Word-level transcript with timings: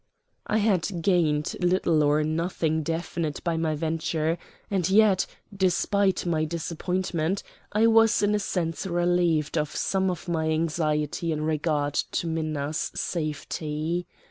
I 0.47 0.57
had 0.57 1.03
gained 1.03 1.55
little 1.61 2.01
or 2.01 2.23
nothing 2.23 2.81
definite 2.81 3.39
by 3.43 3.55
my 3.55 3.75
venture, 3.75 4.39
and 4.71 4.89
yet, 4.89 5.27
despite 5.55 6.25
my 6.25 6.43
disappointment, 6.43 7.43
I 7.71 7.85
was 7.85 8.23
in 8.23 8.33
a 8.33 8.39
sense 8.39 8.87
relieved 8.87 9.59
of 9.59 9.75
some 9.75 10.09
of 10.09 10.27
my 10.27 10.49
anxiety 10.49 11.31
in 11.31 11.43
regard 11.43 11.93
to 12.13 12.25
Minna's 12.25 12.91
safety. 12.95 14.07